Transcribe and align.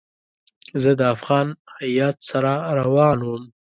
زه 0.81 0.91
د 0.99 1.01
افغان 1.15 1.47
هیات 1.79 2.17
سره 2.29 2.51
روان 2.79 3.17
وم. 3.23 3.43